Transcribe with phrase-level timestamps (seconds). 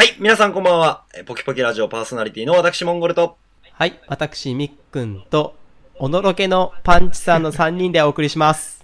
[0.00, 1.04] はい、皆さんこんばんは。
[1.14, 3.36] えーポキポキラジオパーソナリティの私、モンゴルと。
[3.70, 5.54] はい、私、みっくんと、
[5.98, 8.82] おのろけのパンチさんの3人でお送りします。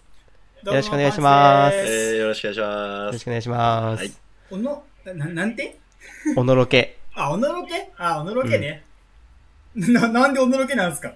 [0.62, 2.14] よよろしくお願いしますえす。
[2.16, 3.12] ー、よろしくお願いしよます。
[3.14, 4.00] ろしくお願いします。
[4.00, 4.12] はい
[4.50, 5.78] おの、な、なんて？
[6.36, 6.98] おのろけ。
[7.14, 7.90] あ、おのろけ？
[7.96, 8.84] あ、おのろけね。
[9.74, 11.08] な、なんでおのろけなんですか？
[11.08, 11.14] い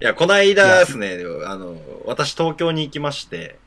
[0.00, 3.60] や、この間ですね、あの、私東京に行きまして、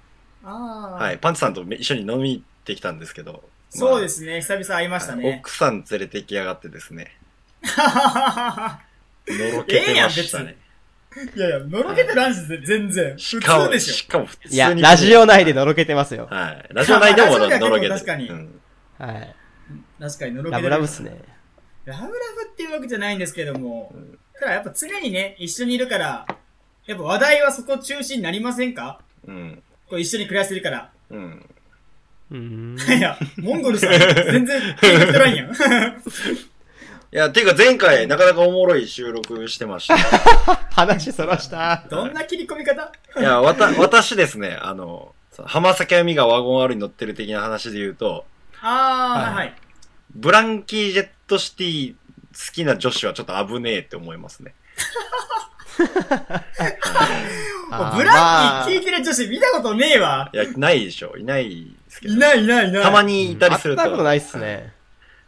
[0.43, 1.03] ああ。
[1.05, 3.45] はい、パンチさんと一緒に飲みに行ってきたんですけど。
[3.75, 4.41] そうですね。
[4.41, 5.37] 久々会いましたはいね。
[5.39, 7.17] 奥さん連れてきやがってですね、
[7.63, 8.79] はははは
[9.27, 10.57] のろけてましたね。
[11.35, 13.13] いやいや、のろけてないです全然。
[13.13, 14.55] 普しかも、通でししかも普通に。
[14.55, 16.27] いや、ラジオ内でのろけてますよ。
[16.29, 16.69] はい。
[16.73, 18.61] ラジオ内でものろけて結構確かにうん
[18.99, 19.35] はい。
[19.99, 20.01] ょ。
[20.01, 21.03] 確かにのろけラてるブラブっす。
[21.03, 21.11] ね。
[21.85, 22.13] ラブラブ
[22.51, 23.93] っていうわけじゃないんですけども。
[24.39, 26.25] ただやっぱ常にね、一緒にいるから、
[26.85, 29.01] やっぱ話題はそこ中心になりませんか？
[29.27, 29.63] うん。
[29.89, 30.91] こう一緒に暮らしてるから。
[31.09, 31.49] うん。
[32.37, 35.51] いや、モンゴルさん、全然聞いてないやん。
[35.51, 35.55] い
[37.11, 39.95] や、ていうか前回なかなかおもろい収録してました。
[40.71, 41.85] 話そらした。
[41.89, 42.91] どんな切り込み方？
[43.19, 45.13] いや、わた、私ですね、あの、
[45.45, 48.25] 浜崎あみがワゴン R に乗ってる的な話で言うと、
[48.61, 49.53] あー、はいはい。
[50.15, 51.97] ブランキー・ジェット・シティ好
[52.53, 54.55] きな女子はちょっと危ねえって思いますね。
[55.77, 55.85] ブ
[57.75, 60.29] ランまあキー聞いてる女子見たことねえわ。
[60.33, 61.15] いや、ないでしょ。
[61.17, 62.13] いないですけど。
[62.13, 62.83] いないいないいない。
[62.83, 63.81] たまにいたりすると。
[63.81, 64.73] 会ったことないっすね。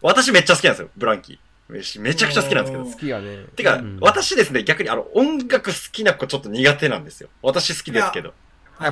[0.02, 1.38] 私めっちゃ好きなんですよ、ブランキー。
[1.68, 2.86] めしめちゃくちゃ好きなんですけど。
[2.86, 3.46] 好きがね。
[3.56, 7.30] てか、うん私ですね、逆にあの、音楽好きな子ちょっと苦手なんですよ。
[7.42, 8.30] 私好きですけど。
[8.30, 8.36] はい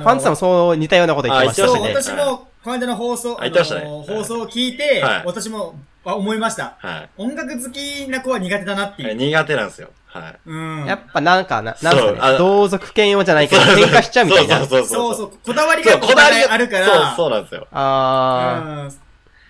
[0.02, 6.76] パンツさんもそう似たようなこと言ってましたそう、私も、この間の放送、あ言ってましたねの放送を聞いて、はい私も、あ思いました。
[6.80, 9.04] は音楽好きな子は苦手だなってい。
[9.04, 9.14] いう。
[9.14, 9.90] 苦手なんですよ。
[10.20, 10.38] はい。
[10.46, 10.86] うん。
[10.86, 14.58] やっぱなんかな、なんすかね、同族嫌悪じゃないけど、喧嘩しちゃうみたいな。
[14.58, 17.66] そうそうそうそうこだわりがお互いあるから、そう、そうなんですよ。
[17.72, 18.92] あうん。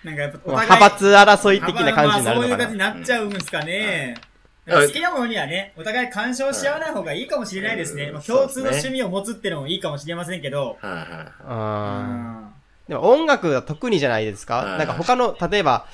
[0.03, 2.93] なんかやっぱおー、互い、派閥争い的な感じになるのかまあそういう感じにな。
[2.93, 4.15] なっちゃうんですかね。
[4.19, 4.35] うん
[4.67, 8.11] 好きなものにはね、お互い干渉し合わない方がいいかもしれないですね。
[8.25, 10.79] 共通の趣味を持つってのもいいかもしれませんけど。
[10.81, 11.03] はいはい。
[11.03, 11.03] う
[11.47, 12.53] あん。
[12.87, 14.55] ーでも音楽が特にじゃないですか？
[14.55, 15.85] はいなんか他の、例えば、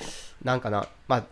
[0.42, 1.22] なんかな、まあ、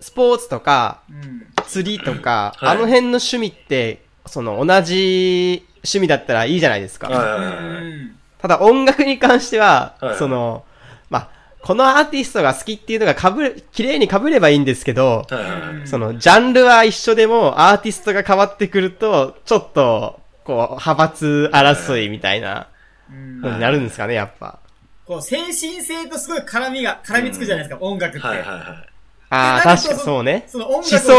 [0.00, 1.46] スポーツとか、うん。
[1.66, 7.08] 釣りとか、はいあの辺の趣味って、その同じ趣味だったらいいじゃないですか。
[7.08, 8.16] はいはいうはいん。
[8.38, 10.64] ただ音楽に関しては、はいその、
[11.10, 11.28] まあ、
[11.62, 15.88] このアーティストが好きっていうのがかぶる、綺麗に被ればいいんですけど、はいはいはい。
[15.88, 22.68] その、ジャンルは一緒でも、アーティストが変わってくると、ちょっと、こう、派閥争いみたいな
[23.10, 24.58] うんのになるんですかね、やっぱ。
[25.04, 28.26] こう、精神性とすごい絡みが、絡みつくじゃないですか、音楽って。
[28.26, 28.90] はいはいはい。
[29.32, 30.44] ああ、確かにそうね。
[30.48, 31.16] その音楽を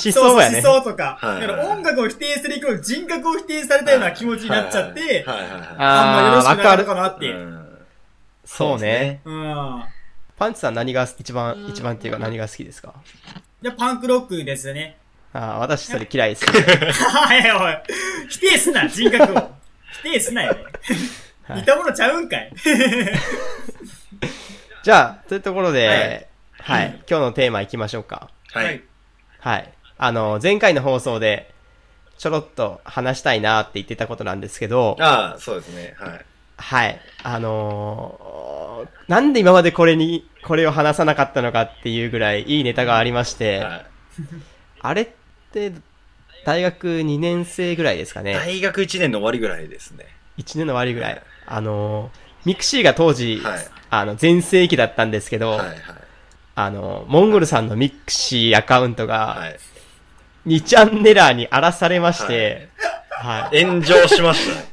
[0.00, 1.18] 思想思想やね思想とか。
[1.20, 5.68] はいはいだから音楽を否定するイコール人格を否定されたような気持ちになっちゃって、はいはいはいはい。
[5.78, 7.36] あんまよろしくわかるないのかなっていう。
[7.36, 7.78] ん
[8.44, 9.20] そうね。
[9.24, 9.84] うん。
[10.38, 12.94] パンチさん何が一番、一番っていうか何が好きですか？
[13.62, 14.96] じゃパンクロックですよね。
[15.34, 16.52] ああ、私それ嫌いですね。
[16.92, 17.82] はい、おい。
[18.28, 19.50] 否定すな、人格を。
[20.02, 20.62] 否定すなよね。
[20.62, 20.68] は
[21.56, 22.52] い似たものちゃうんかい。
[24.82, 25.94] じゃあ、というところで、は
[26.62, 28.30] はいい、今日のテーマ行きましょうか。
[28.52, 28.82] はい。。
[29.40, 29.72] はい。
[29.98, 31.52] あの、前回の放送で、
[32.18, 35.94] ちょろっと話したいなって言ってたことなんですけど、ああ、そうですね。
[35.98, 36.24] はい。
[36.56, 37.00] はい。
[37.24, 43.86] あのーなんで今までこれに、これを話さなかったのかっていうぐらいいいネタがありまして、はい
[44.80, 45.08] あれっ
[45.52, 45.72] て、
[46.44, 48.34] 大学2年生ぐらいですかね。
[48.34, 50.06] 大学1年の終わりぐらいですね。
[50.38, 51.22] 1年の終わりぐらい。
[51.46, 55.76] あのーミクシーが当時、はいあの、全盛期だったんですけど、はいはい。
[56.64, 59.58] あの、モンゴルさんのミクシーアカウントが、はい。
[60.46, 62.68] 2チャンネラーに荒らされまして、
[63.10, 63.64] はい。
[63.64, 64.72] 炎上しましたね。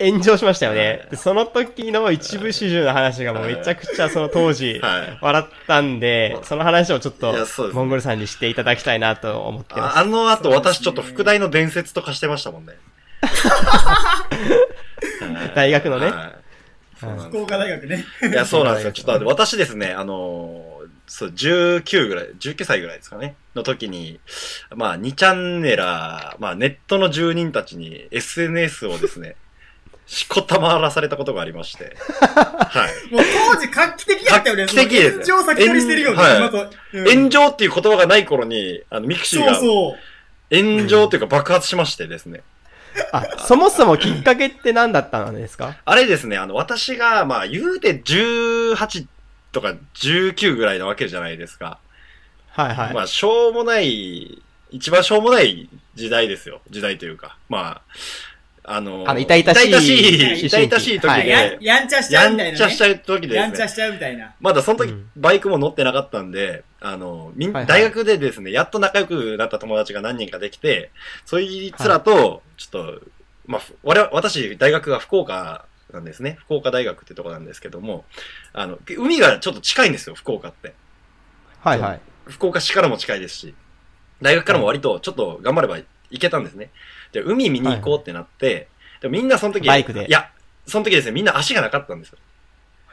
[0.00, 1.02] 炎上しましたよはね。
[1.08, 9.98] いでその時の一部始終の話がもうめちゃくちゃその当時はい、笑ったんで、その話をちょっといやそうですねモンゴルさんにしていただきたいなと思ってます。
[9.98, 12.74] ああの後私ちょっと副題の伝説とかしてましたもんね。
[15.56, 16.10] 大学のね。
[16.10, 16.38] はい
[17.00, 18.04] そうなん福岡大学ね。
[18.28, 18.92] いや、そうなんですよ。
[18.92, 20.77] ちょっと待って私ですね、あのー
[21.08, 24.20] そう、19ぐらい、19歳ぐらいですかね、の時に、
[24.76, 29.36] まあ、2チャンネラー、まあ、ネットの住人たちに SNS をですね、
[30.06, 33.12] しこたま荒らされたことがありまして、 はい。
[33.12, 33.22] もう
[33.54, 34.64] 当時画期的だったよね。
[34.66, 36.98] 画期的です炎上先取りしてるよね、はい。
[36.98, 39.54] うん炎上っていう言葉がない頃に、あの、ミクシーが。
[40.50, 42.40] 炎上というか爆発しましてですね。
[43.12, 45.76] あ、そもそもきっかけって何だったんですか？
[45.84, 49.06] あれですね、あの、私が、まあ、言うて18
[49.60, 51.78] とか19ぐらいなわけじゃないですか。
[52.48, 52.94] はいはい。
[52.94, 56.60] まあ、しょうもない、一番しょうもない時代ですよ。
[56.70, 57.36] 時代というか。
[57.48, 57.80] ま
[58.64, 62.58] あ、あの、あの痛々しい痛々しい、痛々しい時で、はいややんちゃしちゃやうんみたいな、ね。
[62.58, 64.34] ちゃしちゃう時でね、やんちゃしちゃうみたいな。
[64.40, 70.90] まだその時うんバイクも乗ってなかったんで、あの、みん、はいはい大学でですね、やっと仲良くなった友達が何人かできて、
[71.24, 73.00] そいつらと、ちょっと、
[73.46, 76.36] まあ、ふ我々、私、大学が福岡なんですね。
[76.40, 78.04] 福岡大学ってとこなんですけども、
[78.52, 80.74] あの、海がちょっと近いんですよ、福岡って。
[81.60, 82.00] はいはい。
[82.26, 83.54] 福岡市からも近いですし、
[84.20, 85.78] 大学からも割とちょっと頑張れば
[86.10, 86.70] 行けたんですね。
[87.12, 88.68] で、海見に行こうってなって、
[89.00, 90.30] でもみんなその時、バイクでいや、
[90.66, 92.18] その時ですね、みんな足がなかったんですよ。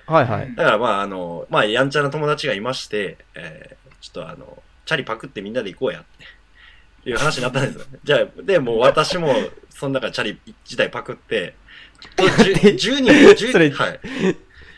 [0.08, 0.56] はいはい。
[0.56, 6.04] だからまあ、あの、まあ、やんちゃな友達がいまして、えー、ちょっとあの、チャリパクってみんなで行こうやっ
[7.04, 7.86] て、いう話になったんですよ。
[8.04, 9.34] じゃあ、で、もう私も、
[9.70, 11.56] その中チャリ自体パクって、
[12.18, 14.00] 10 10人、10それはい。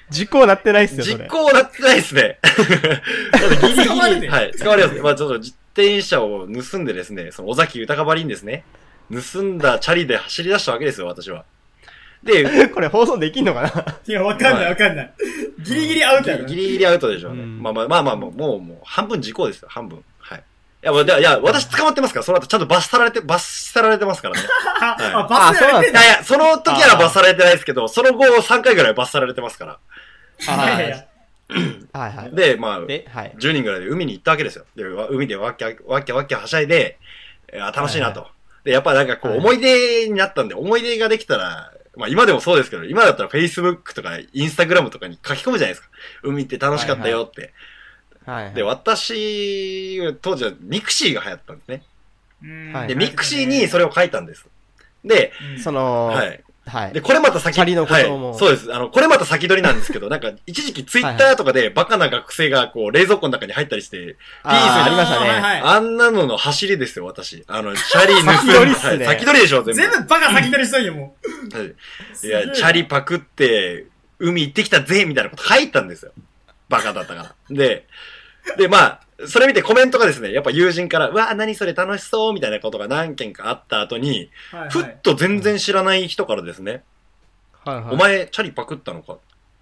[0.09, 1.03] 実行なってないっすよ。
[1.03, 2.39] 実行なってないですね。
[3.61, 4.99] ギリギリ、捕まるねはい、使われます。
[5.01, 8.63] まあちょっと自転車を盗んでですね、その尾崎豊ばりにですね、
[9.11, 11.45] 盗んだチャリで走り出したわけですよ、私は。
[12.23, 13.95] で、 これ放送できんのかな？
[14.07, 15.13] いや、わかんないわかんない。
[15.59, 16.45] ギリギリアウトやろ。
[16.45, 17.43] ギリギリアウトでしょうね。
[17.43, 20.03] うんまあまあまあまあ、もう、もう、もう半分時効ですよ、半分。
[20.91, 21.05] はい。
[21.05, 24.41] いや、まあいや、いや私捕まってますから、その後ちゃんと罰さられて、罰さられてますからね。
[24.81, 29.79] あ、はいあ、バスやっていやいや、その時は罰されてないですけど、その後3回ぐらい罰さられてますから。
[30.39, 31.05] いやいや
[31.93, 32.35] はいはい。
[32.35, 33.33] で、まあ、で、はい。
[33.39, 34.65] 10人ぐらいで海に行ったわけですよ。
[34.75, 36.97] で、わ海でわっきゃわっきゃわっきゃはしゃいで、
[37.49, 38.27] えーあ楽しいなと。
[38.63, 45.87] で、やっぱなんかこうはい思い出になったんで、思い出ができたら、まあ今でもそうですけど、今だったら Facebook とか Instagram とかに書き込むじゃないですか。
[46.23, 47.41] 海って楽しかったよって。
[47.41, 47.55] はいはい。
[48.53, 51.83] で、私、当時はミクシーが流行ったんですね。
[52.87, 54.45] で、ミクシーにそれを書いたんです。
[55.03, 56.43] で、うんその、はい。
[56.65, 57.01] はいで、。
[57.01, 58.73] これまた先、チャリのこともはい、そうです。
[58.73, 65.29] あの、これまた先取りなんですけど、なんか、一時期ツイッターとかでバカな学生がこう、冷蔵庫の中に入ったりして、あーありましたね。
[65.29, 67.45] はいはいあんなのの走りですよ、私。
[67.47, 69.81] あの、チャリ盗ん先取りっすねはい先取りでしょ、全部。
[69.81, 71.15] 全部バカ先取りしとんよ、も
[71.53, 71.57] う。
[71.57, 71.67] はい
[72.27, 73.85] いや、チャリパクって、
[74.19, 76.11] 海行ってきたぜ、みたいなこと書いたんですよ。
[76.69, 77.55] バカだったから。
[77.55, 77.85] で、
[78.55, 86.83] で、まあ、それ見てコメントがですね、やっぱ友人から、うわあ、何それ楽しそう、みたいなことが何件かあった後に、はいはいふっと全然知らない人からですね、
[87.65, 87.93] はいはい。
[87.93, 89.17] お前、チャリパクったのか？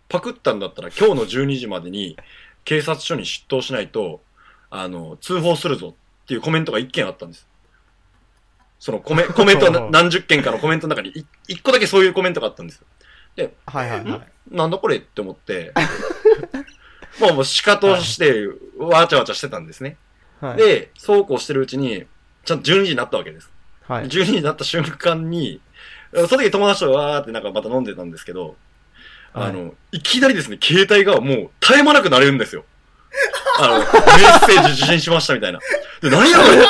[0.10, 2.16] パクったんだったら今日の12時までに
[2.64, 4.22] 警察署に出頭しないと、
[4.70, 7.48] あの、通報するぞっていうコメントが一件あったんです。
[8.78, 12.78] そのコメ コメントな何十件かのコメントの中にい一個だけそういうコメントがあったんです
[13.38, 13.50] よ。
[13.66, 14.22] はいはいはい。
[14.52, 14.98] なんだこれ？
[14.98, 15.74] って思って、
[17.20, 18.48] もうもう仕方して、
[18.78, 19.98] わちゃわちゃしてたんですね。
[20.42, 20.58] はい。
[20.58, 22.06] で、そうこうしてるうちに、
[22.44, 23.52] ちゃんと12時になったわけです。
[23.88, 24.06] はい。
[24.06, 25.62] 12時になった瞬間に、
[26.14, 28.56] その時友達とわーってなんかまた飲んでたんですけど、
[29.34, 32.64] あの、いきなりですね、携帯がもう絶え間なく鳴れるんですよ。
[33.60, 35.60] あの、メッセージ受信しましたみたいな。
[36.02, 36.66] で、何やこれで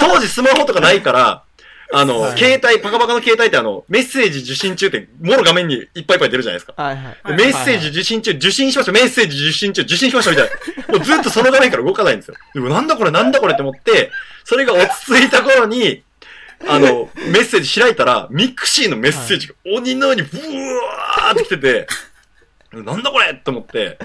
[0.00, 1.44] 当時スマホとかないから、
[1.92, 6.74] あの、はい携帯、パカパカの携帯ってあの、メッセージ受信中って、もろ画面にいっぱいいっぱい出るじゃないですか。
[6.82, 7.36] はいはい。
[7.36, 10.50] メッセージ受信中、受信しました、メッセージ受信中、受信しましたみたい
[10.86, 10.98] な。
[10.98, 12.34] もうずっとその画面から動かないんですよ。
[12.54, 14.10] でもなんだこれなんだこれって思って、
[14.44, 16.02] それが落ち着いた頃に、
[16.66, 21.86] あの、メッセージ開いたら、ミクシーのメッセージが鬼のようにブワーって来てて、
[22.72, 23.98] なんだこれって思って、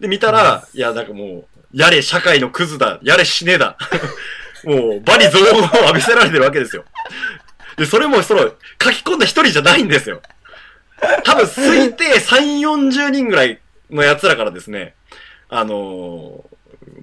[0.00, 3.76] で、見たら、いや、なんかもう、やれ社会のクズだ、やれ死ねだ。
[4.66, 6.84] もう、バリゾーンを浴びせられてるわけですよ。
[7.76, 8.40] で、それもその、
[8.82, 10.20] 書き込んだ一人じゃないんですよ。
[11.24, 13.60] 多分推定3、40人ぐらい
[13.90, 14.94] の奴らからですね、
[15.48, 16.55] あのー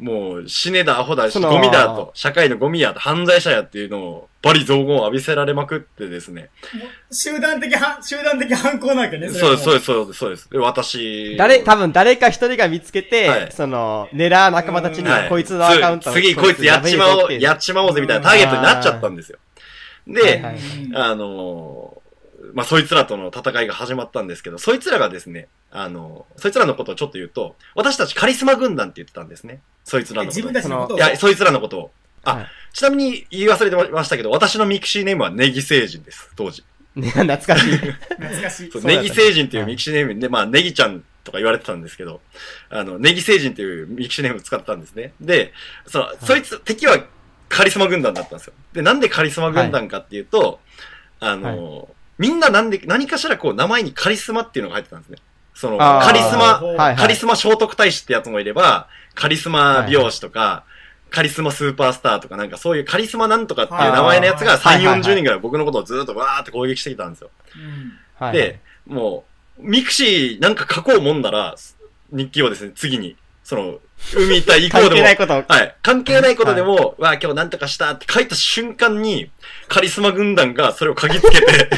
[0.04, 6.50] もう死ねだ、アホだ、そのゴミだと、社会のゴミやと、犯罪者やっていうのを、バリ造語を浴びせられまくってですね。
[7.10, 9.30] 集団的は、集団的犯行なわけね。
[9.30, 10.50] そうです、そうでです、そうです、そうです。
[10.50, 11.38] で、私。
[11.38, 19.38] 誰、多分誰か一人が見つけて、はいその、狙う仲間たちに、はいこいつのアカウントつ次、こいつやっちまおう、やっちちまおうぜみたいなターゲットになっちゃったんですよ。
[20.06, 21.93] で、はいはいうんあのー
[22.54, 29.62] まあ、そいつらとの戦いが始まったんですけど、そいつらがですね、あのーそいつらのことをちょっと言うと、私たちカリスマ軍団って言ってたんですね。
[29.86, 30.42] そいつらのことを。
[30.42, 30.98] 自分たちのことを？
[30.98, 31.92] いや、そいつらのことを。
[32.24, 36.64] あはいちなみに言い忘れてましたけど、私のミクシーネームはネギ星人です、当時。
[36.96, 37.78] ね、懐かしい。
[37.78, 38.72] 懐かしい。
[38.84, 42.20] ネギ星人っていうミクシーネームで、まあ、ネギちゃんとか言われてたんですけど、
[42.72, 45.14] あの、ネギ星人っていうミクシーネームを使ってたんですね。
[45.22, 45.54] で、
[45.86, 46.98] その、そいつ、敵は
[47.48, 48.54] カリスマ軍団だったんですよ。
[48.74, 50.60] で、なんでカリスマ軍団かっていうと、
[51.20, 55.18] あの、みんななんで、何かしらこう、名前にカリスマっていうのが入ってたんですね。
[55.54, 60.64] その、カリスマ、はいはいカリスマ聖徳太子ってやつもいれば、カリスマ美容師とか、
[61.10, 67.30] カリスマスーパースターとかなんかそういうカリスマなんとかっていう名前のやつが3、はいはいはい40人ぐらい僕のことをずっとわーって攻撃してきたんですよ。
[68.32, 69.26] で、も
[69.60, 71.56] う、ミクシーなんか書こうもんなら、
[72.12, 73.80] 日記をですね、次に、その、
[74.16, 75.44] 海行った行こうでも関係ない、ことを。
[75.48, 75.76] はい。
[75.82, 79.30] 関係ないことでも、わあ、今日なんとかしたって書いた瞬間に、
[79.68, 81.70] カリスマ軍団がそれを嗅ぎつけて、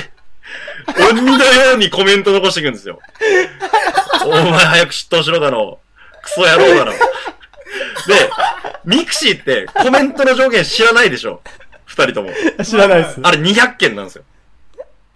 [1.11, 2.99] 鬼のようにコメント残していくんですよ。
[4.25, 5.79] お前早く出頭しろだろ。
[6.21, 6.91] クソ野郎だろ。
[6.93, 6.99] で、
[8.85, 11.41] ミクシーってコメントの上限知らないでしょ。
[11.85, 12.29] 二人とも。
[12.63, 13.19] 知らないです。
[13.21, 14.23] あれ200件なんですよ。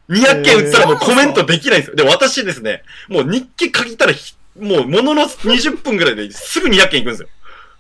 [0.10, 1.96] 200件打ったらもうコメントできないんですよ。
[1.96, 7.30] で、私ですね、もう日記書いたらひ、もうものの20分ぐらいですぐ200件いくんですよ。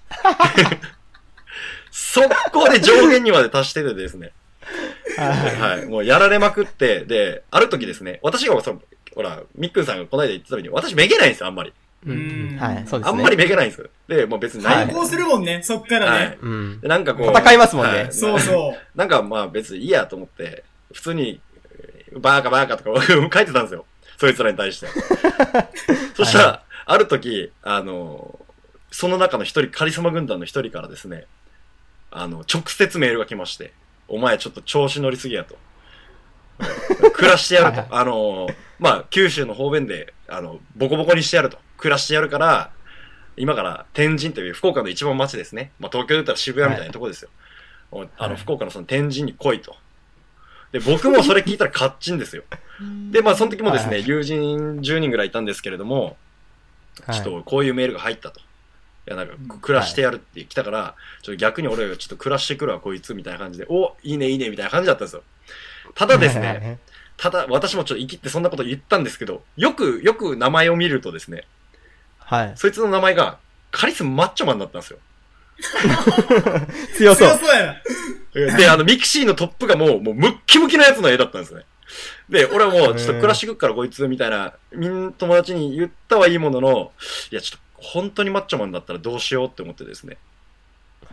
[1.91, 4.31] 速攻で上限にまで達しててですね。
[5.17, 5.79] はい。
[5.79, 5.85] はい。
[5.85, 8.81] もうやられまくって、で、ある時ですね、私がその、
[9.15, 11.73] ほら、みっくんさんがこの間言ってたように、私めげないんですよ、あんまり。
[12.05, 12.57] ううんん。
[12.57, 13.03] はい、そうですね。
[13.05, 13.87] あんまりめげないんですよ。
[14.07, 14.85] で、もう別にない。
[14.85, 16.37] 対抗するもんね、そっからはいね。
[16.41, 16.79] うん。
[16.81, 17.27] で、なんかこう。
[17.27, 18.97] 戦いますもんねはいそうそう。
[18.97, 20.63] なんかまあ別にいいやと思って、
[20.93, 23.85] 普通に、えーバーカバーカとか 書いてたんですよ。
[24.17, 24.87] そいつらに対して。
[26.15, 28.39] そしたら、ある時、あの、
[28.91, 31.25] その中の一人、カリスマ軍団の一人からですね、
[32.11, 33.71] あの、直接メールが来まして、
[34.09, 35.55] お前ちょっと調子乗りすぎやと。
[37.13, 37.87] 暮らしてやるとはい。
[37.91, 38.47] あの、
[38.79, 41.57] まあ、九州の方便で、あの、ボコボコにしてやると。
[41.77, 42.71] 暮らしてやるから、
[43.37, 45.71] 今から天神という福岡の一番町ですね。
[45.79, 47.29] まあ、東京で言ったら渋谷みたいなとこですよ。
[47.91, 49.75] おあの、はい福岡のその天神に来いと。
[50.71, 52.43] で、僕もそれ聞いたらカッチンですよ。
[53.11, 56.17] で、まあ、その時もですね、はい友人10人ぐらいいたんですけれども、
[57.05, 58.41] はいちょっとこういうメールが入ったと。
[59.09, 65.23] いや、なんか、暮らしてやるって来たから、ちょっと逆に俺がちょっと暮らしてくるわ、こいつ、みたいな感じで、お、いいね、いいね、みたいな感じだったんですよ。
[65.95, 66.77] ただですね、
[67.17, 71.45] ただ、私もちょっと生きってそんなこと言ったんですけど、よく、よく名前を見るとですね、
[72.19, 72.53] はい。
[72.55, 73.39] そいつの名前が、
[73.71, 74.99] カリスママッチョマンだったんですよ。
[76.95, 77.29] 強そう。
[77.29, 77.75] 強そうや
[78.51, 78.57] な。
[78.57, 81.63] で、あの、ミクシーのトップがもう、もう、ムッキムキなやつの絵だったんですね。
[82.29, 86.91] で、俺はもう、ちょっとくらしてくっからこいつ、みたいな、みん、友達に言ったはいいものの、
[87.31, 90.17] いや、ちょっと、本当にマッチョマンだったらどうしようって思ってですね。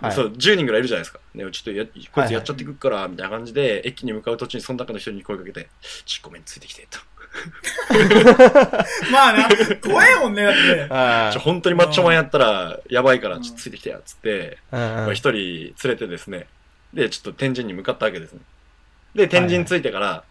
[0.00, 1.20] はいそう、10人ぐらいいるじゃないですか。
[1.34, 5.68] ね、ちょっとや、こいはいつやっちゃってくっから、みたいな感じで、駅に向かう途中にその中の人に声かけて、
[6.04, 6.98] ちょ、ごめん、ついてきて、と。
[9.12, 9.48] まあな、
[9.82, 10.86] 怖いもんね、だって。
[10.90, 16.46] あちょ、本当にマッチョマンやったら、やばいから、ちょっとついてきてや、つって、うんうんまあ一人連れてですね、
[16.92, 18.40] で、ちょっと天神に向かったわけですね。
[19.14, 20.24] で、天神着いてから、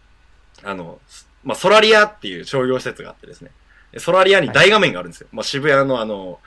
[0.62, 1.00] あの、
[1.44, 3.65] まあ、ソラリアっていう商業施設があってですね、で
[3.98, 5.28] ソラリアに大画面があるんですよ。
[5.32, 6.40] まあ、渋谷のあの、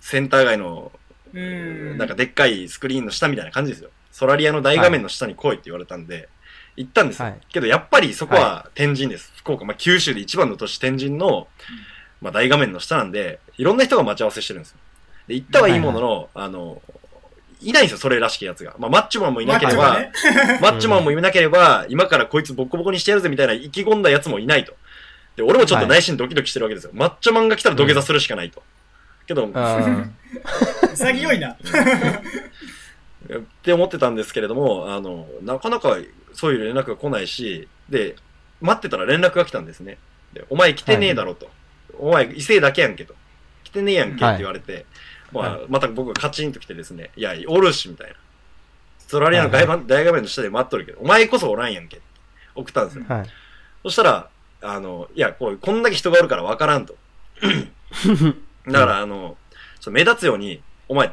[0.00, 0.92] センター街の、
[1.32, 1.98] うん。
[1.98, 3.90] なんかでっかいスクリーンの下みたいな感じですよ。
[4.10, 6.28] ソラリアの大画面の下に来いって言われたんで、
[6.76, 7.26] 行ったんですよ。
[7.26, 9.32] はいけど、やっぱりそこは天神です。
[9.36, 11.48] 福岡、まあ、九州で一番の都市天神の、
[12.20, 14.78] まあ、大画面の下なんで、いろんな人が待ち合わせしてるんですよ。
[15.28, 16.82] で、行ったはいいものの、あの、
[17.60, 18.74] いないんですよ、それらしきやつが。
[18.78, 20.00] まあ、マッチョマンもいなければ、
[20.60, 24.74] マッチョねマンもいなければ、今からこいつボコボコにしてやるぜみたいな意気込んだやつもいないと。
[25.36, 26.90] で、俺もちょっと内心ドキドキしてるわけですよ。
[26.94, 28.62] マッチョマンが来たら土下座するしかないと。
[29.26, 29.52] けど、うん
[30.94, 31.52] 潔いな。
[31.56, 31.56] っ
[33.62, 35.96] て思ってたんですけれども、あの、なかなか
[36.32, 38.16] そういう連絡が来ないし、で、
[38.60, 39.98] 待ってたら連絡が来たんですね。
[40.32, 41.50] で、お前来てねえだろと。
[41.98, 43.14] お前異性だけやんけと。
[43.64, 44.86] 来てねえやんけって言われて、
[45.32, 48.16] まあ、はいまた僕がカチンと来てですね、いや、おるし、みたいな。
[48.98, 52.06] ストラリアの大画大画面の下で待っとるけど、お前こそおらんやんけって
[52.54, 53.04] 送ったんですよ。
[53.08, 53.26] はい。
[53.82, 54.28] そしたら、
[54.62, 56.96] あの、いや、こう、こんだけ人がおるから分からんと。
[58.66, 59.36] だから、あの、
[59.90, 61.12] 目立つように、お前、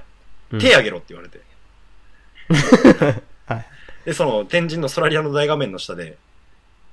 [0.51, 1.41] うん手あげろって言われて。
[3.45, 3.65] はい。
[4.05, 6.17] で、その、天神のソラリアの大画面の下で、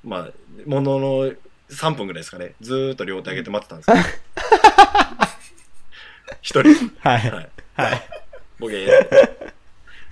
[0.04, 0.30] まあ、
[0.66, 1.32] ものの
[1.70, 3.96] 3分ぐらいですかね、ずーっと両手上げて待ってたんですよ。
[6.42, 6.92] 一人。
[7.00, 7.30] はい。
[7.30, 7.48] はい。
[7.74, 8.02] はい。
[8.58, 8.86] ボケ。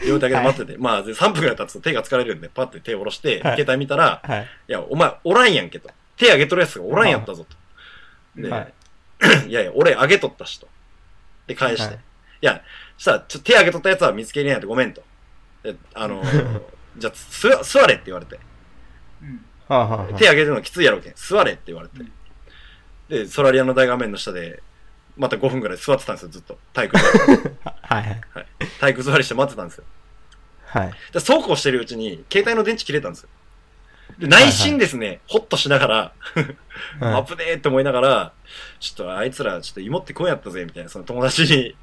[0.06, 4.48] 両手上げて待ってて、まあ、で3分ぐらい経つと手が疲れるんで、パッて手を下ろして、はい携帯見たら、はい。
[4.68, 5.90] いや、お前、おらんやんけと。
[6.16, 8.40] 手上げとるやつがおらんやったぞと。
[8.40, 8.74] で、はい
[9.48, 10.68] い、やいや、俺上げとったしと。
[11.46, 11.86] で、返して。
[11.86, 11.94] はい
[12.42, 12.62] い、や、
[12.98, 15.02] そしたら、ちょ手上げとったやつは見つけれないとごめんと。
[15.62, 16.62] で、あのー
[16.98, 18.38] じゃあ、す、座れって言われて。
[19.22, 21.12] うんはあはあはあ手上げるのきついやろうけん。
[21.16, 22.04] 座れって言われて。
[23.08, 24.62] で、ソラリアの大画面の下で、
[25.16, 26.58] また5分ぐらい座ってたんですよ、ずっと。
[26.74, 27.38] 体育座り。
[27.82, 28.20] はい。
[28.34, 28.46] はい。
[28.78, 29.84] 体育座りして待ってたんですよ。
[30.66, 30.92] はい。
[31.12, 33.28] で、そうこうしてるうちに、携帯の電池切れたんですよ。
[34.18, 36.56] で、内心ですね、ホッとしながら、うん
[37.26, 38.32] 危ねえって思いながら、
[38.80, 41.74] ちょっとあいつらちょっと芋ってこうやったぜ、みたいな、その友達に、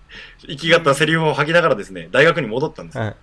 [0.47, 3.03] イキがったセリフを吐きながらですね、大学に戻ったんですよ。
[3.03, 3.15] はい。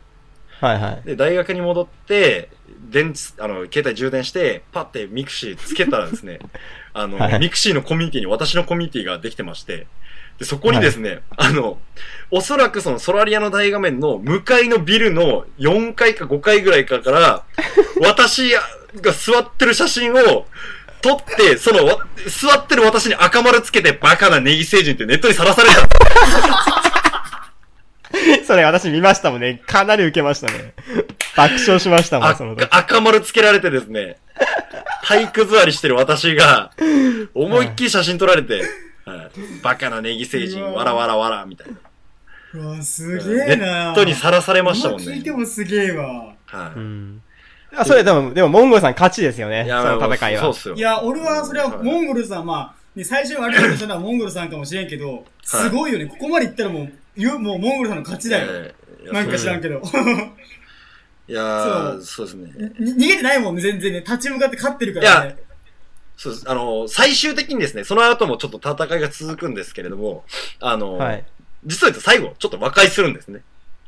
[0.60, 1.06] はいはい。
[1.06, 2.48] で、大学に戻って、
[2.90, 6.40] 電池、あの、携帯充電して、パッてミクシーつけたらですね、
[6.94, 9.86] あの、はいミクシーのコミュニティに私のコミュニティができてまして、
[10.38, 11.78] で、そこにですね、あの、
[12.30, 17.44] おそらくそのソラリアの大画面の向かいのビルの4階か5階ぐらいかから、
[18.02, 18.52] 私
[18.96, 20.46] が座ってる写真を
[21.00, 25.88] 撮って、そのわ、座ってる私に赤丸つけてバカなネギ星人ってネットにさらされた
[28.46, 29.62] それ私見ましたもんね。
[29.66, 30.74] かなり受けましたね。
[31.36, 32.64] 爆笑しましたもん、その時。
[32.64, 34.18] 赤赤丸つけられてですね、
[35.04, 36.72] 体育座りしてる私が、
[37.34, 38.62] 思いっきり写真撮られて、
[39.04, 39.30] はい、
[39.62, 41.76] バカなネギ星人、うわわらわらわら、みたいな。
[42.54, 45.30] うわ、すげえなネットにさらされましたもんね今聞いて。
[45.30, 46.34] もすげえわ。
[46.46, 46.78] はい。
[46.78, 47.22] うん。
[47.80, 49.62] あ、それでも、でも、モンゴルさん勝ちですよね。
[49.62, 50.42] そいやの戦いは。
[50.42, 50.74] そうっすよ。
[50.74, 56.06] いや、俺は、それは、はいモンゴルさん、まあ、ね、最初に悪いことしたのはモンゴルさんかもしれんけど、すごいよね。
[56.06, 58.72] ここまでいったらもう、ゆもうモンゴルさんの勝ちだよ。
[59.12, 59.82] なんか知らんけど。
[61.28, 62.72] いやー、そうですね。
[62.78, 64.00] に逃げてないもんね、全然ね。
[64.00, 65.36] 立ち向かって勝ってるからね。
[66.16, 66.50] そうです。
[66.50, 70.24] あの、最終的にですね、その後もちょっと戦いが続くんですけれども、
[70.58, 71.24] あの、はい。
[71.64, 73.42] 実は言うと最後、ちょっと和解するんですね。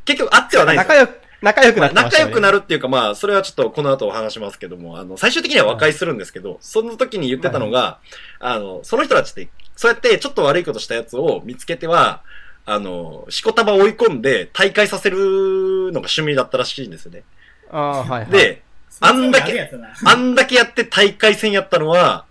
[0.05, 2.31] 結局、あってはないんです仲良く、仲良くなってましたよね。
[2.31, 7.99] 仲良くなるっていうか、まあ、それはちょっとこの後お話しますけども、あの、最終的には和解するんですけど、その時に言ってたのが、
[8.39, 12.23] あの、その人たちって、そうやってちょっと悪いことしたやつを見つけては、
[12.67, 17.23] あの、しこたま追い込んで大会させるのが趣味だったらしいんですよね。
[17.71, 18.63] ああ、はい、はい。、で、
[19.01, 19.71] あんだけ
[20.05, 22.27] あんだけやって大会戦やったのは、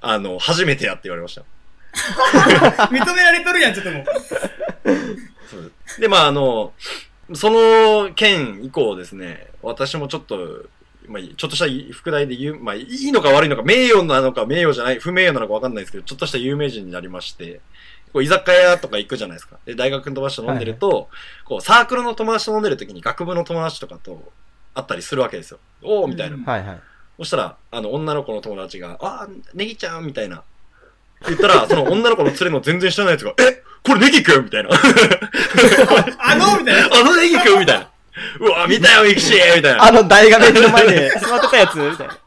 [0.00, 1.42] あの、初めてやって言われました。
[2.90, 4.04] 認められとるやん、ちょっともう
[6.00, 6.72] で、まあ、あの、
[7.34, 10.64] その件以降ですね、私もちょっと、
[11.06, 17.60] まあ、ちょっとした副題で言う、まあ、いいのか悪いのか、名誉なのか名誉じゃない、不名誉なのかわかんないですけど、ちょっとした有名人になりまして、
[18.12, 19.58] こう居酒屋とか行くじゃないですか。
[19.64, 21.08] で、大学の友達と飲んでると、
[21.44, 24.32] こう、サークルの友達と飲んでる時に学部の友達とかと
[24.74, 25.58] 会ったりするわけですよ。
[25.82, 26.36] おーみたいな。
[26.36, 26.80] うんはいはい。
[27.18, 30.42] そしたら、あの、女の子の友達が、あー、ネギちゃんみたいな。
[31.26, 34.70] 言ったら、その女の子の連れの全然知らないやつが、えこれネギくんみたいな。
[36.18, 36.96] あのみたいな。
[36.96, 37.88] あのネギくんみたいな。
[38.40, 39.84] うわ、見たよ、ミクシーみたいな。
[39.84, 42.18] あの大画面の前で 座ってたやつみたいな。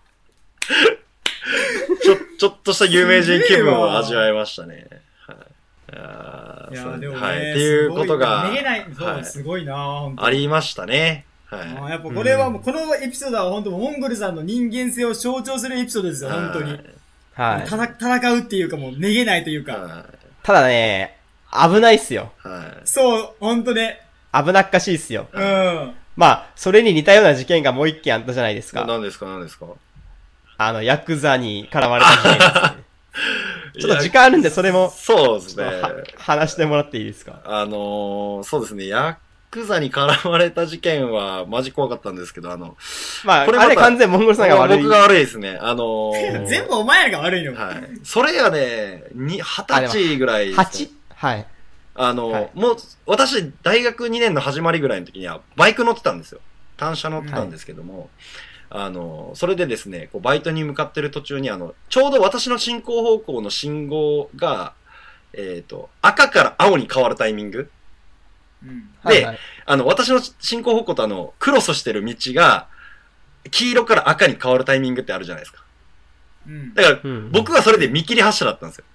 [2.01, 4.87] ちょ、ちょっとした有名人気分を味わいましたね。
[5.27, 5.93] はい。
[5.93, 7.37] いやーいや、そうでもね、はい。
[7.37, 11.25] っていうことが、すごい逃げない、そう、はいすごいなほんとありましたね。
[11.49, 11.61] はい。
[11.61, 16.79] あーやっぱこれはもう、このエピソードは本当モンゴルさんの人間性を象徴するエピソードですよ、本当に。
[17.33, 17.65] はい。
[17.65, 19.73] 戦うっていうかもう、めげないというか。
[19.73, 20.05] は
[20.43, 21.20] ただね、
[21.51, 22.31] 危ないっすよ。
[22.45, 22.47] い。
[22.47, 22.81] はい。
[22.85, 24.01] そう、本当ね。
[24.33, 25.27] 危なっかしいっすよ。
[25.33, 25.93] うん。
[26.15, 28.85] まあ、それに似たような事件がもう一件あったじゃないですか。
[28.85, 29.25] 何ですか？
[29.25, 29.65] 何ですか？
[30.57, 32.83] あの、ヤクザに絡まれた事件ですね。
[33.81, 35.63] ちょっと時間あるんで、それも、そうですね。
[35.65, 37.39] は話してもらっていいですか？
[37.45, 38.87] あのー、そうですね。
[38.87, 39.17] ヤ
[39.49, 42.77] クザに絡まれた事件は、マジ怖かったんですけど、あの、
[43.25, 44.77] まあ、これまたあれ完全モンゴルさんが悪い。
[44.77, 45.57] 僕が悪いですね。
[45.61, 47.53] あのー、 全部お前らが悪いの。
[47.53, 47.83] はい。
[48.03, 50.89] それがね、に、二十歳ぐらいですね、8?
[51.21, 51.45] はい。
[51.93, 56.41] あの、はいもう、私、大学2年の始まりぐらいの時には、バイク乗ってたんですよ。
[56.77, 58.09] 単車乗ってたんですけども、
[58.71, 64.73] あの、それでですね、こうバイトに向かってる途中に、あの、ちょうど私の進行方向の信号が、
[65.33, 67.69] えっ、と、赤から青に変わるタイミング
[68.63, 68.79] うん。
[68.79, 72.67] ではいはいあの、私の進行方向とあの、クロスしてる道が、
[73.51, 75.63] 黄色から赤に変わるタイミングってあるじゃないですか。
[76.47, 76.73] うん。
[76.73, 78.85] だから、うん僕はそれで見切り発車だったんですよ。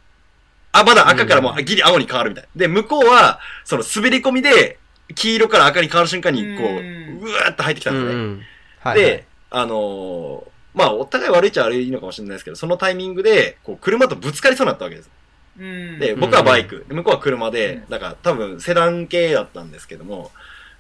[0.78, 2.48] あ、まだ赤からもうギリ青に変わるみたいな。
[2.56, 4.78] で、向こうは、その滑り込みで、
[5.14, 8.46] 黄色から赤に変わる瞬間に、こう、うわーっと入ってきたんですね。
[8.80, 15.10] はいはいで、あのーまあ、お互い悪いっちゃ悪いのかもしれないですけど、そのタイミングで、こう、車とぶつかりそうになったわけです。
[15.58, 15.98] うん。
[15.98, 20.30] で、うん僕はバイク、で向こうは車でうん、だから多分セダン系だったんですけども、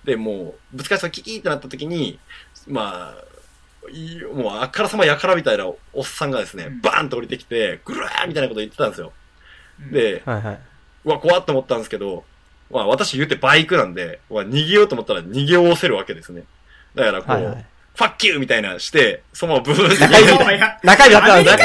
[0.04, 2.18] で、もう、ぶつかりそうキキーってなった時に、
[2.68, 3.24] まあ、
[4.34, 9.12] もうあからさまやからみたいなおっさんがですね、うんバーンと降りてきて、ぐるーみたいなこと言ってたんですよ。
[9.80, 10.58] うん、で、はいはい。
[11.04, 12.24] うわ、怖っと思ったんですけど、
[12.70, 16.44] まあ私言ってバイクなんで、まあ、逃げようと思ったら逃げおせるわけですね。
[16.94, 17.66] だからこう、はいはい。
[17.96, 20.28] ファッキューみたいなして、そのままブーンって中指
[20.82, 21.56] 中指だったんです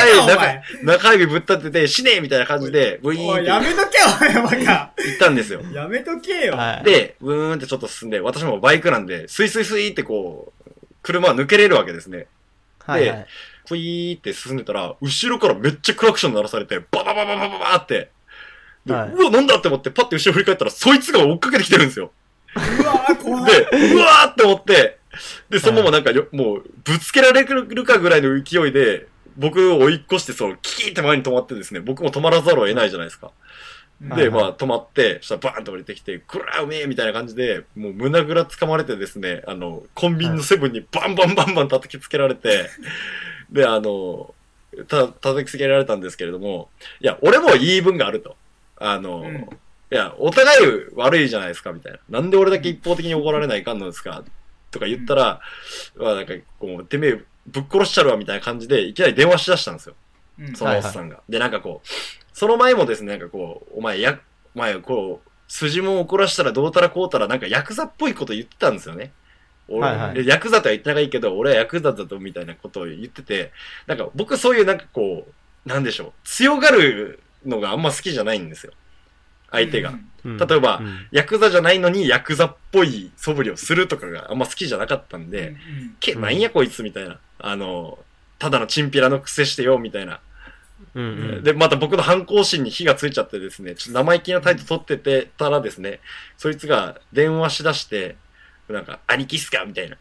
[0.83, 4.93] 中中指ぶっ立てて、死ねえみたいな感じで、ブイーンってやめとけよ、お前、バカ。
[4.97, 5.61] 行ったんですよ。
[5.73, 6.55] やめとけよ。
[6.55, 6.85] はい。
[6.85, 10.71] で、ブーンってちょっと進んで、私もバイクなんで、スイスイスイってこう、
[11.03, 12.27] 車は抜けれるわけですね。
[12.79, 13.27] はいはい。
[13.71, 18.11] ふいーって進んでたら、後ろからめっちゃクラクション鳴らされて、バババババババって。
[18.85, 22.11] で、はいうわ、なんだって思って、パッて後ろ振り返ったら、そいつが追っかけてきてるんですよ。
[22.55, 23.45] うわー、怖い。
[23.45, 24.99] で、うわーって思って、
[25.49, 29.07] で、そのままなんかよ、もう、ぶつけられるかぐらいの勢いで、
[29.37, 33.31] 僕を追い越して、そう、キーって前に止まってですね、僕も止まらざるを得ないじゃないですか。
[34.01, 42.69] で、はいはいまあ、止まって、そしたらバーンと降りてきて、くらうめえみたいな感じで、もう胸ぐら掴まれてですね、あの、コンビニのセブンにバンバンバンバン叩きつけられて、
[43.51, 44.33] で、あの、
[44.87, 46.69] た、叩きつけられたんですけれども、
[47.01, 48.35] いや、俺も言い分があると。
[48.77, 49.49] あの、うん
[49.91, 50.59] いや、お互い
[50.95, 52.21] 悪いじゃないですか、みたいな。
[52.21, 54.23] なんで俺だけ一方的に怒られないかんのですか
[54.71, 55.41] とか言ったら、
[55.97, 59.95] まあなんか、こう、てめえ、ぶっ殺しちゃるわ、みたいな感じで、いきなり電話しだしたんですよ。
[60.39, 61.21] うんそのおっさんが。
[61.27, 61.87] で、なんかこう、
[62.31, 64.17] その前もですね、なんかこう、お前、や、
[64.55, 69.11] お前、こう、筋も怒らしたらどうたらこうたら、なんかヤクザっぽいこと言ってたんですよね。
[69.71, 73.51] 俺、はいはいでヤクザとは言ってないいけど、俺はヤクザだとみたいなことを言ってて、
[73.87, 75.27] なんか僕そういうなんかこ
[75.65, 78.73] う、なんでしょう、強がるのがあんま好きじゃないんですよ。
[79.51, 79.93] 相手が。
[80.23, 87.19] 例えばうんヤクザじゃないのにヤクザっぽい素振りをするとかがあんま好きじゃなかったんで、うんけ、うんなんやこいつみたいな。
[87.39, 87.97] あの、
[88.37, 90.19] ただのチンピラの癖してよみたいな。
[90.95, 91.07] うんう
[91.39, 95.99] んで、また僕の反抗心に火がついちゃってですね、ちょっと生意気な態度取っててたらですね、
[96.37, 98.15] そいつが電話しだして、
[98.71, 99.97] なんか、兄貴っすかみたいな。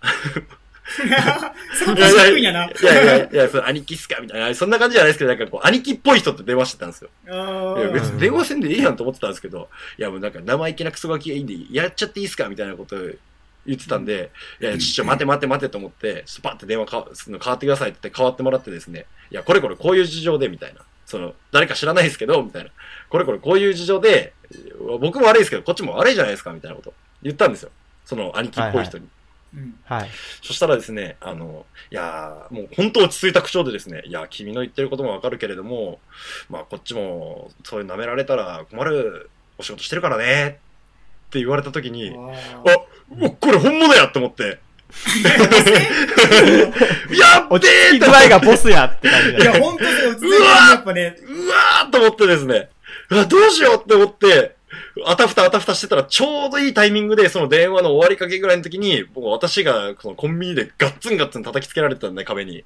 [0.97, 2.65] 低いんやな。
[2.67, 4.55] いやいやいや、その兄貴っすかみたいな。
[4.55, 7.11] そんな感じじゃないですけど、なんかこう、兄貴っぽい人って電話してたんですよ。
[7.29, 7.31] あ
[7.79, 12.99] いや、ー別に電話せんでいいやんと思ってたんですけど、いや、もうなんか生意気なクソガキがいいんで、やっちゃっていいっすかみたいなことを
[13.67, 14.31] 言ってたんで、
[14.61, 20.81] いや、ちょ、待て待て待てと思って、スパって電話かすの変わってくださいって言って変わってもらってですね、いや、これこれこういう事情で、みたいな。
[21.07, 22.71] その、誰か知らないですけど、みたいな。
[23.09, 24.33] これこれこういう事情で、
[25.01, 27.71] 僕も悪いですけど、こっちも悪いじゃないですか、みたいなこと言ったんですよ。
[28.11, 29.07] その兄貴っぽい人に。
[29.55, 29.79] うん。
[29.85, 30.11] はい。
[30.43, 36.01] そしたらですね、あの、いやーもう本当落ち着いた口調でですね、いや、君の言ってることもわかるけれども、
[36.49, 40.59] まあこっちも、そういう舐められたら困るお仕事してるからね、
[41.29, 42.33] って言われた時に、あ
[42.69, 42.79] あ、
[43.25, 44.59] おこれ本物やって思って、
[47.15, 48.01] やっべ落ちーって。
[48.01, 49.65] 着き具合がボスやって感じーいや、だね。
[49.65, 52.71] ほんとそう、落ち着いてるやっぱね、うわーと思ってですね、
[53.11, 54.57] うわ、どうしようって思って、
[55.05, 62.65] あたふたあたふたしてたらちょうどいいタイミングでその電話の終わりかけぐらいの時に、僕私がそのコンビニでガッツンガッツン叩きつけられてたんで、壁に。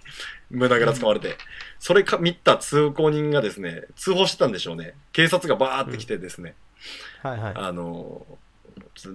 [0.50, 1.36] 胸ぐら掴まれて。
[1.78, 4.94] それか見た通行人がですね、通報してたんでしょうね。
[5.12, 6.54] 警察がバーって来てですね、
[7.22, 7.52] はいはい。
[7.56, 8.26] あの、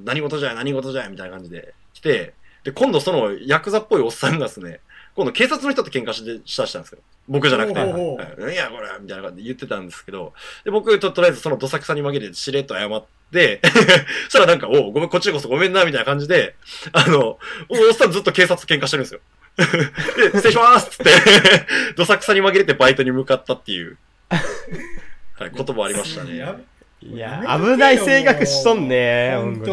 [0.03, 4.81] 何事じゃい何事じゃいみたいな感じで来て、で、今度そのヤクザっぽいおっさんがですね、
[5.19, 6.99] 今度警察の人と喧嘩して、したしたんですよ。
[7.27, 7.79] 僕じゃなくて。
[7.81, 8.45] ほうほうほう。
[8.45, 8.53] はい。
[8.53, 10.31] いや、これみたいな感じで言ってたんですけど、
[10.63, 16.55] で、僕ととりあえずそのどさくさに紛れてしれっと謝って、 そしたらなんか、おうごめん、こっちこそごめんな、みたいな感じで、
[16.93, 19.19] あの、おっさんずっと警察と喧嘩してるんですよ。
[20.31, 21.11] で、失礼しますっつって、
[21.97, 23.97] どさくさに紛れてバイトに向かったっていう、
[24.29, 26.37] はい、こともありましたね。
[26.37, 26.55] や
[27.01, 27.17] い。
[27.17, 29.65] や、危ない性格しとんね、ほんと。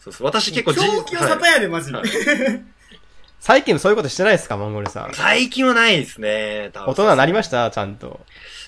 [0.00, 1.98] そうそう、私結構じ狂気を沙汰やで、マジで。
[1.98, 2.73] はい
[3.44, 5.12] 最近もそういうことしてないですか、モンゴルさん。
[5.12, 6.70] 最近はないですね。
[6.72, 7.70] 多分大人になりました？
[7.70, 8.20] ちゃんと。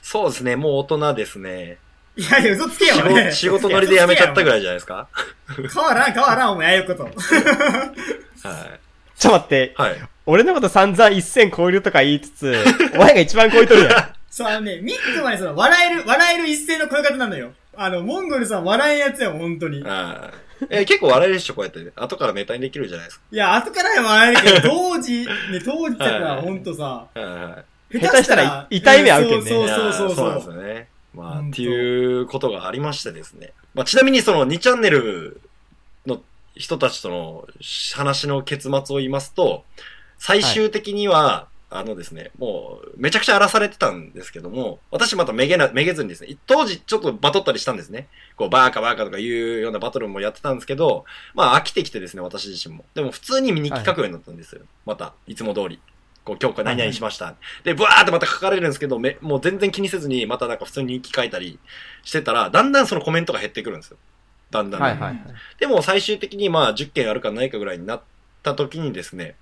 [0.03, 1.79] そうですね、もう大人ですね。
[2.15, 5.09] いやいや、嘘つけよ、仕お前事仕事乗りで辞めちゃったぐらいじゃないですか？
[5.57, 7.05] 変わらん、変わらん、お前、ああいうこと。
[7.05, 7.13] はい。
[7.15, 8.79] ちょっ
[9.19, 9.95] と待って、はい。
[10.27, 12.55] 俺のこと散々一線超えるとか言いつつ、
[12.95, 14.13] お前が一番超えとるやん。
[14.29, 17.53] そう、あのね、ミックまでその、笑える、笑える一斉の声方なのよ。
[17.75, 19.79] あの、モンゴルさん笑えんやつやもん、本当に。
[19.79, 20.31] いは
[20.63, 21.93] いえ結構笑えるでしょ、こうやって。
[21.97, 25.27] 後からネタにできるじゃないですや、後からは笑えるけど、当時、ね、
[25.65, 27.21] 当時だから、はいほんとさ、か。
[27.21, 27.99] はいはい。
[27.99, 30.55] 下手したら痛い目合うけんねそういやそうそうそうなんですそう。
[30.57, 30.89] よね。
[31.15, 33.53] まあ、っていうことがありましてですね。
[33.75, 35.41] まあ、ちなみにその2チャンネル
[36.07, 36.21] の
[36.55, 37.47] 人たちとの
[37.95, 39.65] 話の結末を言いますと、
[40.19, 48.07] 最終的には、あのですね、もう、めちゃくちゃ荒らされてたんですけども、私まためげな、めげずにですね、当時ちょっとバトったりしたんですね。
[48.37, 52.85] こう、バーカバーカとかいうようなバトルもやってたんですけど、まあ飽きてきてですね、私自身も。
[52.95, 54.63] でも普通に日記書くようになったんですよ。
[54.85, 55.81] また、いつも通り。
[56.25, 57.35] こう、今日何々しました。
[57.65, 61.59] で、ブワーってまた書かれるんですけど、め、もう全然気にせずに、またなんか普通に日記書いたり
[62.05, 63.97] してたら、だんだんそのコメントが減ってくるんですよ。
[64.51, 64.81] だんだん。
[64.81, 65.21] はいはいはい。
[65.59, 68.03] でも最終的にまあ10件あるかないかぐらいになっ
[68.43, 69.37] た時にですね、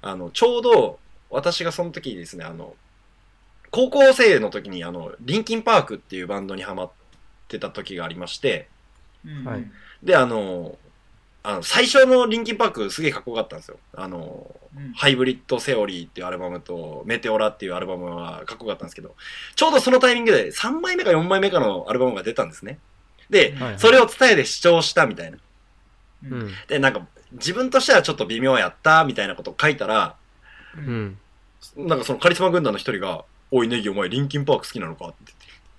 [0.00, 0.98] あの、ちょうど
[1.30, 2.74] 私がその時にですね、あの、
[3.70, 6.90] 高校生の時にあの、リンキンパークっていうバンドにハマっ
[7.48, 8.68] てた時がありまして、
[9.24, 9.70] うんはい
[10.02, 10.78] で、あの、
[11.42, 13.78] あの、最初のリンキンパークすげえかっこよかったんですよ。
[13.94, 19.16] あの、うんハイブリッドセオリーっていうアルバムと、メテオラっていうアルバムはかっこよかったんですけど、
[19.56, 22.78] ちょうどそのタイミングで3枚目か4枚目かのアルバムが出たんですね。
[23.30, 25.38] で、はいはいそれを伝えで視聴したみたいな。
[25.38, 25.40] う
[26.30, 26.52] うんん。
[26.68, 30.16] で、なんか、自分としてはちょっと微妙やった、みたいなことを書いたら、
[30.76, 31.18] うん。
[31.76, 35.32] なんかそのカリスマ軍団の一人が、おいネギお前リンキンパーク好きなのかって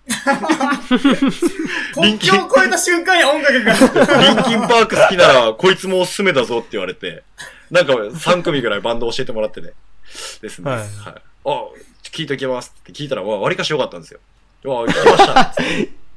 [1.93, 3.73] 国境を越えた瞬間や、音楽が。
[3.73, 4.13] 言って。
[4.13, 7.23] リンキンパーク好きなら、こいつもおすすめだぞって言われて、
[7.69, 9.71] なんか3組ぐらいバンド教えてもらってね。
[10.41, 10.71] ですね。
[10.71, 10.89] ははいい。
[11.45, 11.67] あ、
[12.04, 14.19] 聞いときますって聞いたら、わ、割かしよかったんですよ。
[14.63, 15.54] うわ、聞きました。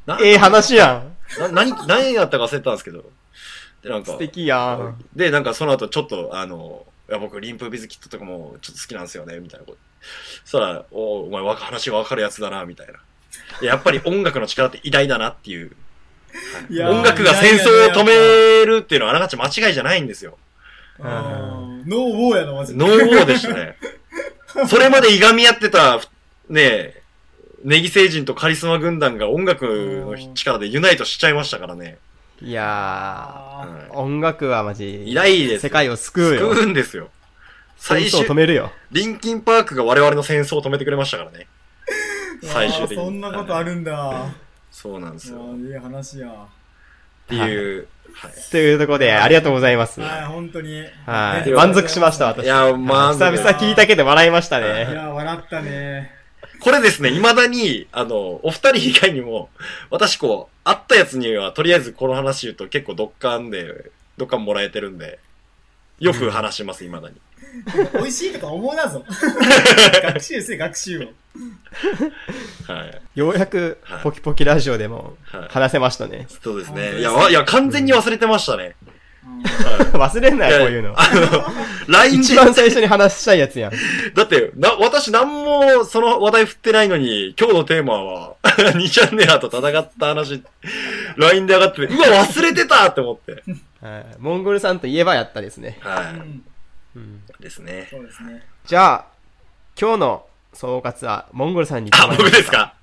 [0.07, 1.05] な ええ話や
[1.39, 1.41] ん。
[1.41, 3.05] な、何、何やったか忘れたんですけど。
[3.83, 5.05] で、なんか素、敵やん。
[5.15, 9.79] で、なんかその後ちょっと、あの、いや、僕、リンプビズキットとかもちょっと好きなんですよね、みたいなこと。
[10.47, 12.95] そしたら、おお前、話がわかるやつだな、みたいな。
[13.61, 15.73] でやっぱり音楽の力って偉大だなっていう。
[16.71, 20.39] い音楽が戦争を止めるっていうのはあながち間違いじゃないんですよ。
[20.99, 22.79] ノーウォーやな、マジで。
[22.79, 23.77] ノーウォーでしたね。
[24.67, 26.01] それまでいがみ合ってた、
[26.49, 27.03] ねえ、
[27.63, 31.99] ネギ星人とカリスマ軍団が音楽の力でユナイトしちゃいましたからね。
[32.45, 35.61] いやあー、音楽はマジ、いないですよ。
[35.61, 36.55] 世界を救うよ。
[36.55, 37.09] 救うんですよ。
[37.77, 38.73] 最終戦争を止、めるよ。
[38.91, 41.47] リンキンパークが我々の戦争を止めてくれましたからね。
[42.43, 44.25] ー最終的にあーそんなことあるんだ。
[44.25, 44.31] あ
[44.73, 45.39] そうなんですよ。
[45.39, 46.29] っーいい話や。
[47.29, 48.33] ていう、はい。
[48.51, 50.01] というところで、ありがとうございます。
[50.01, 50.83] はい、本当に。
[51.07, 51.49] はい。
[51.49, 52.45] ね満足しました、私。
[52.45, 54.93] いやまあ久々聞いたけど笑いましたいね。
[54.93, 56.22] や、笑ったね。
[56.63, 59.51] これですね、未だに、あの、お二人以外にも、
[59.91, 65.19] 私こう、会ったやつには、とりあえずこの話言うと結構ドッカンで、ドッカンもらえてるんで、
[65.99, 67.17] よく話します、未だに。
[67.95, 69.05] 美味しいとか思うなぞ。
[70.03, 71.03] 学習せ、学習を。
[72.73, 73.03] はい。
[73.17, 76.29] ようやくはい、ポキポキラジオでもはい話せましたね。
[76.43, 76.75] そうですね。
[76.75, 78.77] 本当ですいや、わいや、完全に忘れてましたね。
[78.87, 78.92] うん
[79.95, 80.95] 忘れんなよ、こういうの。
[80.99, 81.45] あの、
[81.89, 83.73] LINE 一で、番最初に話したいやつやん。
[84.15, 90.43] だって、な、私何もその話題振ってないのに、今日のテーマは、 2チャンネラーと戦った話、
[91.17, 93.43] LINE で上がってて、うわ、忘れてたって思って。
[93.85, 95.79] はいモンゴルさんといえばやったですね。
[95.85, 96.43] うはん
[96.95, 97.43] うんい。
[97.43, 97.89] ですね。
[97.91, 98.43] そうですね。
[98.67, 99.05] じゃあ、
[99.81, 102.75] 今日の総括は、モンゴルさんにあ、僕ですか？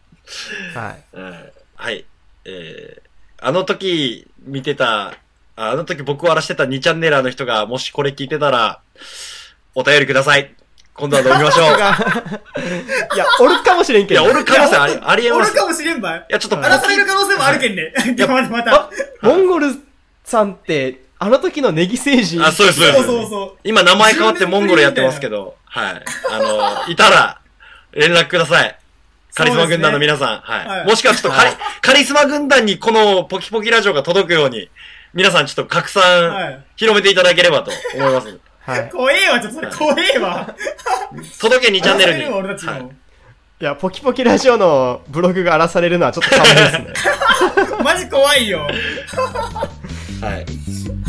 [0.75, 1.03] はい。
[1.13, 1.35] うん
[1.75, 2.05] はい。
[2.45, 3.01] えー、
[3.45, 5.13] あの時見てた、
[5.59, 8.79] ああの時僕を荒らしてた2チャンネラーの人が、もしこれ聞いてたら、
[9.75, 10.55] お便りください。
[10.93, 11.65] 今度は飲みましょう。
[13.13, 14.29] いや、おるかもしれんけいや、ど。
[14.29, 15.51] おる可能性あり、ありえます。
[15.51, 16.19] おるかもしれんばい。
[16.19, 17.93] いや、ちょっとポ荒らされる可能性もあるけんね。
[18.17, 18.89] いや、 またまた。
[19.21, 19.67] モンゴル
[20.23, 22.41] さんって、あの時のネギ星人。
[22.41, 23.07] あ、そうです、そうそうです。
[23.07, 23.59] そうそう。
[23.65, 26.03] 今名前変わってモンゴルやってますけど、はい。
[26.31, 27.39] あの、いたら、
[27.91, 28.79] 連絡ください。
[29.35, 30.67] カリスマ軍団の皆さん、はい。
[30.67, 34.69] はいもしくはちょっとカリ、カリスマ軍団にこのポキポキラジオが届くように、
[35.13, 36.63] 皆さんちょっと拡は散、い。
[36.75, 38.39] 広めていただければと 思います。
[38.61, 38.89] はい。
[38.89, 40.55] 怖えわ、ちょっとそれ怖えわ。
[41.39, 42.21] 届け2チャンネルに。
[43.61, 46.93] いや、ポキポキラジオのブログが荒らされるのはちょっと勘弁ですね。
[47.83, 48.59] マジ怖いよ。
[48.59, 50.45] はい。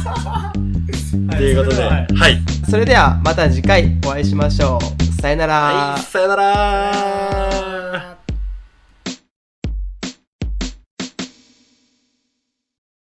[0.05, 0.53] は
[1.31, 2.07] ということで、それははい。
[2.17, 2.39] はい
[2.71, 5.21] それでは、また次回お会いしましょう。
[5.21, 5.55] さよなら。
[5.55, 8.19] はい、さよなら